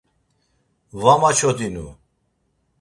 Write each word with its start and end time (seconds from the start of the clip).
Va 1.03 1.13
maçodinu. 1.21 1.87